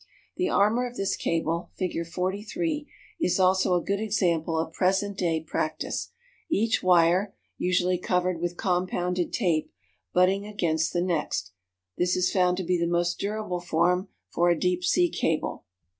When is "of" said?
0.87-0.95, 4.57-4.73